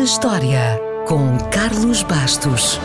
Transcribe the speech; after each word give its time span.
na 0.00 0.04
História, 0.04 0.80
com 1.06 1.36
Carlos 1.50 2.02
Bastos. 2.02 2.80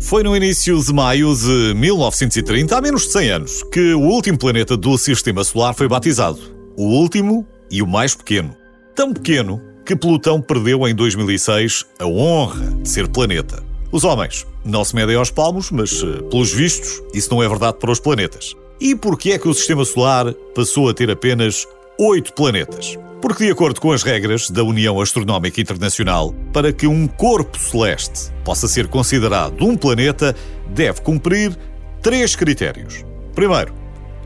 Foi 0.00 0.22
no 0.22 0.36
início 0.36 0.78
de 0.78 0.92
maio 0.92 1.34
de 1.34 1.72
1930, 1.74 2.76
há 2.76 2.82
menos 2.82 3.04
de 3.04 3.12
100 3.12 3.30
anos, 3.30 3.62
que 3.72 3.94
o 3.94 4.00
último 4.00 4.36
planeta 4.36 4.76
do 4.76 4.98
Sistema 4.98 5.42
Solar 5.42 5.72
foi 5.72 5.88
batizado. 5.88 6.40
O 6.76 6.84
último 6.84 7.46
e 7.70 7.80
o 7.80 7.86
mais 7.86 8.14
pequeno. 8.14 8.54
Tão 8.94 9.14
pequeno 9.14 9.73
que 9.84 9.94
Plutão 9.94 10.40
perdeu 10.40 10.88
em 10.88 10.94
2006 10.94 11.84
a 11.98 12.06
honra 12.06 12.70
de 12.82 12.88
ser 12.88 13.06
planeta. 13.08 13.62
Os 13.92 14.02
homens 14.02 14.46
não 14.64 14.84
se 14.84 14.94
medem 14.94 15.14
aos 15.14 15.30
palmos, 15.30 15.70
mas, 15.70 16.02
eh, 16.02 16.22
pelos 16.30 16.52
vistos, 16.52 17.02
isso 17.12 17.30
não 17.30 17.42
é 17.42 17.48
verdade 17.48 17.76
para 17.78 17.90
os 17.90 18.00
planetas. 18.00 18.54
E 18.80 18.94
porquê 18.94 19.32
é 19.32 19.38
que 19.38 19.48
o 19.48 19.54
Sistema 19.54 19.84
Solar 19.84 20.32
passou 20.54 20.88
a 20.88 20.94
ter 20.94 21.10
apenas 21.10 21.66
oito 21.98 22.32
planetas? 22.32 22.98
Porque, 23.20 23.46
de 23.46 23.52
acordo 23.52 23.80
com 23.80 23.92
as 23.92 24.02
regras 24.02 24.50
da 24.50 24.62
União 24.62 25.00
Astronómica 25.00 25.60
Internacional, 25.60 26.34
para 26.52 26.72
que 26.72 26.86
um 26.86 27.06
corpo 27.06 27.58
celeste 27.58 28.32
possa 28.44 28.66
ser 28.66 28.88
considerado 28.88 29.64
um 29.64 29.76
planeta, 29.76 30.34
deve 30.68 31.00
cumprir 31.02 31.56
três 32.02 32.34
critérios. 32.34 33.04
Primeiro, 33.34 33.72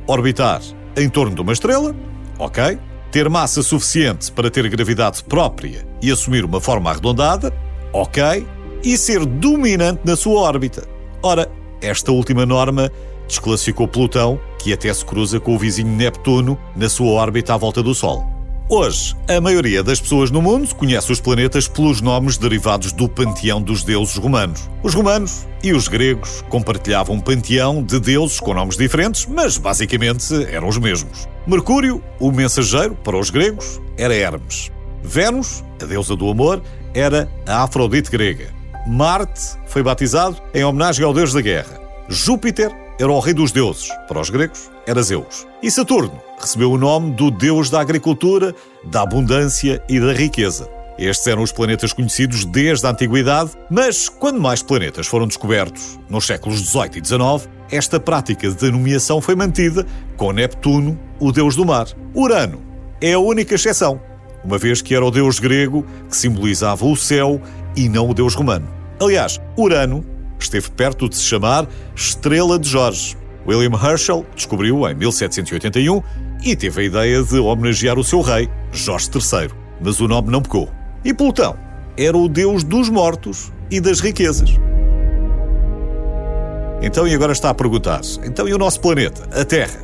orbitar 0.07 0.63
em 0.97 1.09
torno 1.09 1.35
de 1.35 1.41
uma 1.41 1.53
estrela, 1.53 1.95
ok? 2.39 2.79
Ter 3.11 3.29
massa 3.29 3.63
suficiente 3.63 4.31
para 4.33 4.51
ter 4.51 4.69
gravidade 4.69 5.23
própria 5.25 5.87
e 6.03 6.11
assumir 6.11 6.45
uma 6.45 6.61
forma 6.61 6.91
arredondada, 6.91 7.53
ok, 7.93 8.47
e 8.83 8.97
ser 8.97 9.25
dominante 9.25 10.01
na 10.05 10.17
sua 10.17 10.41
órbita. 10.41 10.87
Ora, 11.23 11.51
esta 11.81 12.13
última 12.13 12.47
norma 12.47 12.91
desclassificou 13.27 13.89
Plutão, 13.89 14.41
que 14.59 14.73
até 14.73 14.93
se 14.93 15.05
cruza 15.05 15.39
com 15.39 15.55
o 15.55 15.59
vizinho 15.59 15.95
Neptuno 15.95 16.59
na 16.77 16.89
sua 16.89 17.13
órbita 17.13 17.55
à 17.55 17.57
volta 17.57 17.83
do 17.83 17.95
Sol. 17.95 18.38
Hoje, 18.71 19.17
a 19.27 19.41
maioria 19.41 19.83
das 19.83 19.99
pessoas 19.99 20.31
no 20.31 20.43
mundo 20.43 20.75
conhece 20.75 21.11
os 21.11 21.23
planetas 21.23 21.67
pelos 21.67 22.03
nomes 22.03 22.37
derivados 22.37 22.93
do 22.93 23.09
panteão 23.09 23.63
dos 23.63 23.83
deuses 23.83 24.15
romanos. 24.17 24.69
Os 24.83 24.93
romanos 24.93 25.47
e 25.65 25.73
os 25.73 25.89
gregos 25.89 26.45
compartilhavam 26.51 27.17
um 27.17 27.21
panteão 27.21 27.83
de 27.83 27.99
deuses 27.99 28.39
com 28.39 28.53
nomes 28.53 28.77
diferentes, 28.77 29.25
mas 29.25 29.57
basicamente 29.57 30.35
eram 30.51 30.69
os 30.69 30.77
mesmos. 30.77 31.27
Mercúrio, 31.47 32.05
o 32.21 32.31
mensageiro 32.31 32.95
para 32.97 33.17
os 33.17 33.31
gregos, 33.31 33.81
era 33.97 34.15
Hermes. 34.15 34.71
Vênus, 35.03 35.65
a 35.81 35.87
deusa 35.87 36.15
do 36.15 36.29
amor, 36.29 36.63
era 36.93 37.27
a 37.47 37.63
Afrodite 37.63 38.11
grega. 38.11 38.53
Marte 38.87 39.57
foi 39.67 39.83
batizado 39.83 40.37
em 40.53 40.63
homenagem 40.63 41.07
ao 41.07 41.15
deus 41.15 41.33
da 41.33 41.41
guerra. 41.41 41.81
Júpiter 42.07 42.71
era 42.99 43.11
o 43.11 43.21
rei 43.21 43.33
dos 43.33 43.53
deuses. 43.53 43.89
Para 44.07 44.21
os 44.21 44.31
gregos, 44.31 44.71
era 44.87 45.03
Zeus. 45.03 45.47
E 45.63 45.71
Saturno 45.71 46.21
recebeu 46.41 46.73
o 46.73 46.79
nome 46.79 47.13
do 47.13 47.31
deus 47.31 47.71
da 47.71 47.81
agricultura, 47.81 48.55
da 48.85 49.03
abundância 49.03 49.83
e 49.89 50.01
da 50.01 50.13
riqueza. 50.13 50.69
Estes 50.99 51.29
eram 51.29 51.43
os 51.43 51.53
planetas 51.53 51.93
conhecidos 51.93 52.45
desde 52.45 52.85
a 52.85 52.91
Antiguidade, 52.91 53.53
mas 53.71 54.09
quando 54.09 54.41
mais 54.41 54.63
planetas 54.63 55.07
foram 55.07 55.29
descobertos, 55.29 55.97
nos 56.09 56.27
séculos 56.27 56.59
XVIII 56.59 57.01
e 57.01 57.07
XIX, 57.07 57.49
esta 57.71 58.01
prática 58.01 58.51
de 58.51 58.71
nomeação 58.71 59.21
foi 59.21 59.37
mantida, 59.37 59.87
com 60.17 60.33
Neptuno, 60.33 60.99
o 61.21 61.31
deus 61.31 61.55
do 61.55 61.65
mar. 61.65 61.87
Urano 62.13 62.61
é 63.01 63.13
a 63.13 63.19
única 63.21 63.55
exceção, 63.55 64.01
uma 64.45 64.59
vez 64.59 64.83
que 64.83 64.93
era 64.93 65.05
o 65.05 65.11
deus 65.11 65.39
grego 65.39 65.87
que 66.09 66.17
simbolizava 66.17 66.85
o 66.85 66.97
céu 66.97 67.41
e 67.77 67.89
não 67.89 68.11
o 68.11 68.15
deus 68.15 68.35
romano. 68.35 68.69
Aliás, 69.01 69.41
Urano 69.57 70.05
esteve 70.39 70.71
perto 70.71 71.09
de 71.09 71.17
se 71.17 71.25
chamar 71.25 71.67
Estrela 71.95 72.59
de 72.59 72.69
Jorge. 72.69 73.17
William 73.47 73.79
Herschel 73.83 74.27
descobriu 74.35 74.89
em 74.89 74.95
1781 74.95 76.03
e 76.45 76.55
teve 76.55 76.83
a 76.83 76.85
ideia 76.85 77.23
de 77.23 77.39
homenagear 77.39 77.99
o 77.99 78.05
seu 78.05 78.21
rei, 78.21 78.49
Jorge 78.71 79.09
III, 79.15 79.51
mas 79.81 80.01
o 80.01 80.09
nome 80.09 80.31
não 80.31 80.43
pecou. 80.43 80.69
E 81.05 81.15
Plutão 81.15 81.57
era 81.97 82.17
o 82.17 82.29
deus 82.29 82.63
dos 82.63 82.89
mortos 82.89 83.53
e 83.71 83.81
das 83.81 84.01
riquezas. 84.01 84.51
Então, 86.81 87.09
e 87.09 87.15
agora 87.15 87.33
está 87.33 87.51
a 87.51 87.55
perguntar: 87.55 88.01
então 88.25 88.49
e 88.49 88.55
o 88.55 88.59
nosso 88.59 88.81
planeta, 88.81 89.29
a 89.39 89.45
Terra? 89.45 89.81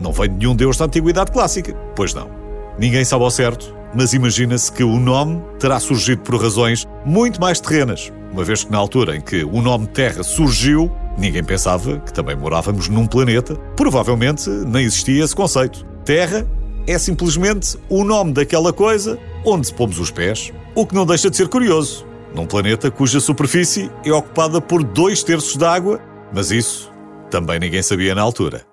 Não 0.00 0.12
vem 0.12 0.28
de 0.30 0.36
nenhum 0.36 0.54
deus 0.54 0.76
da 0.76 0.84
antiguidade 0.84 1.32
clássica? 1.32 1.74
Pois 1.94 2.14
não. 2.14 2.30
Ninguém 2.78 3.04
sabe 3.04 3.24
ao 3.24 3.30
certo, 3.30 3.74
mas 3.94 4.12
imagina-se 4.12 4.70
que 4.70 4.84
o 4.84 4.98
nome 4.98 5.42
terá 5.58 5.80
surgido 5.80 6.22
por 6.22 6.40
razões 6.40 6.86
muito 7.04 7.40
mais 7.40 7.60
terrenas, 7.60 8.12
uma 8.32 8.44
vez 8.44 8.64
que 8.64 8.70
na 8.70 8.78
altura 8.78 9.16
em 9.16 9.20
que 9.20 9.44
o 9.44 9.60
nome 9.60 9.86
Terra 9.86 10.22
surgiu, 10.22 10.90
ninguém 11.16 11.42
pensava 11.42 11.98
que 11.98 12.12
também 12.12 12.36
morávamos 12.36 12.88
num 12.88 13.06
planeta. 13.06 13.56
Provavelmente 13.76 14.48
nem 14.48 14.84
existia 14.84 15.24
esse 15.24 15.34
conceito. 15.34 15.86
Terra 16.04 16.46
é 16.86 16.98
simplesmente 16.98 17.76
o 17.88 18.04
nome 18.04 18.32
daquela 18.32 18.72
coisa 18.72 19.18
onde 19.44 19.72
pomos 19.72 19.98
os 19.98 20.10
pés, 20.10 20.52
o 20.74 20.86
que 20.86 20.94
não 20.94 21.06
deixa 21.06 21.30
de 21.30 21.36
ser 21.36 21.48
curioso, 21.48 22.06
num 22.34 22.46
planeta 22.46 22.90
cuja 22.90 23.20
superfície 23.20 23.90
é 24.04 24.12
ocupada 24.12 24.60
por 24.60 24.82
dois 24.82 25.22
terços 25.22 25.56
de 25.56 25.64
água, 25.64 26.00
mas 26.32 26.50
isso 26.50 26.90
também 27.30 27.58
ninguém 27.58 27.82
sabia 27.82 28.14
na 28.14 28.22
altura. 28.22 28.67